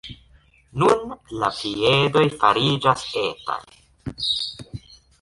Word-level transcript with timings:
Nun 0.83 1.13
la 1.43 1.51
piedoj 1.59 2.25
fariĝas 2.41 3.07
etaj. 3.29 3.63